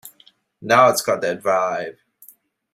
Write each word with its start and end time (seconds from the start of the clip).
Now 0.63 0.89
it's 0.89 1.03
got 1.03 1.21
that 1.21 1.43
vibe. 1.43 1.97